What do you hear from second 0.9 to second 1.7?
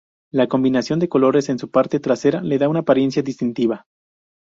de colores en su